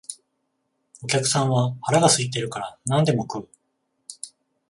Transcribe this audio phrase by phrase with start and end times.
[1.03, 3.49] お客さんは腹が空いているから何でも食う